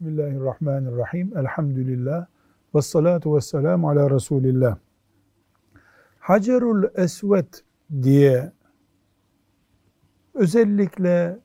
[0.00, 1.38] Bismillahirrahmanirrahim.
[1.38, 2.26] Elhamdülillah.
[2.74, 4.76] Ve salatu ve selamu ala Resulillah.
[6.18, 7.46] Hacerul Esved
[8.02, 8.52] diye
[10.34, 11.38] özellikle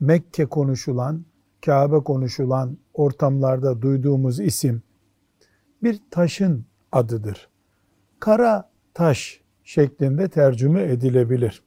[0.00, 1.24] Mekke konuşulan,
[1.64, 4.82] Kabe konuşulan ortamlarda duyduğumuz isim
[5.82, 7.48] bir taşın adıdır.
[8.20, 11.62] Kara taş şeklinde tercüme edilebilir.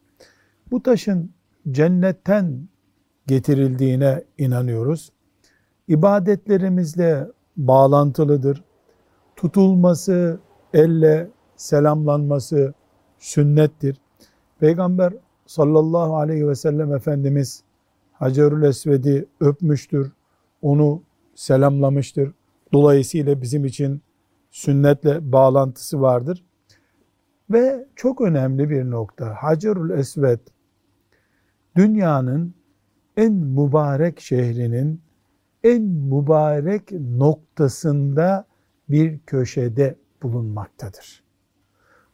[0.71, 1.31] Bu taşın
[1.71, 2.67] cennetten
[3.27, 5.11] getirildiğine inanıyoruz.
[5.91, 7.27] İbadetlerimizle
[7.57, 8.63] bağlantılıdır.
[9.35, 10.39] Tutulması,
[10.73, 12.73] elle selamlanması
[13.19, 13.97] sünnettir.
[14.59, 15.13] Peygamber
[15.45, 17.63] sallallahu aleyhi ve sellem Efendimiz
[18.11, 20.11] Hacerül Esved'i öpmüştür.
[20.61, 21.03] Onu
[21.35, 22.33] selamlamıştır.
[22.73, 24.01] Dolayısıyla bizim için
[24.51, 26.43] sünnetle bağlantısı vardır.
[27.49, 29.35] Ve çok önemli bir nokta.
[29.39, 30.39] Hacerül Esved
[31.75, 32.53] dünyanın
[33.17, 35.01] en mübarek şehrinin
[35.63, 38.45] en mübarek noktasında
[38.89, 41.23] bir köşede bulunmaktadır.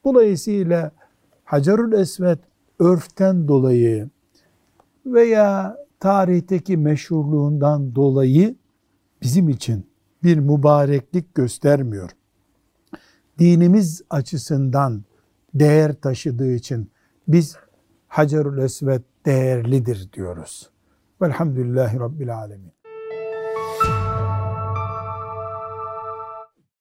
[0.06, 0.92] Dolayısıyla
[1.44, 2.39] Hacerül Esved
[2.80, 4.09] örften dolayı
[5.06, 8.56] veya tarihteki meşhurluğundan dolayı
[9.22, 9.88] bizim için
[10.23, 12.09] bir mübareklik göstermiyor.
[13.39, 15.04] Dinimiz açısından
[15.54, 16.92] değer taşıdığı için
[17.28, 17.56] biz
[18.08, 20.70] Hacerül Esved değerlidir diyoruz.
[21.22, 22.72] Velhamdülillahi Rabbil Alemin.